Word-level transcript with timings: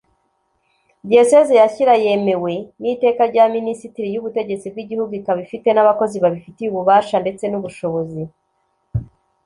Diyoseze 1.09 1.53
ya 1.59 1.67
Shyira 1.73 1.95
yemewe 2.03 2.53
n’ 2.81 2.83
Iteka 2.93 3.21
rya 3.31 3.45
Minisitiri 3.55 4.07
y’ubutegetsi 4.11 4.65
bw’igihugu 4.73 5.11
ikaba 5.19 5.39
ifite 5.45 5.67
n’abakozi 5.71 6.15
babifitiye 6.23 6.67
ububasha 6.69 7.15
ndetse 7.23 7.45
n’ubushobozi. 7.47 8.21